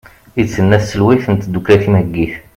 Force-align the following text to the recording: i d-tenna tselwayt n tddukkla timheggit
i 0.39 0.41
d-tenna 0.45 0.77
tselwayt 0.79 1.25
n 1.27 1.35
tddukkla 1.37 1.77
timheggit 1.83 2.33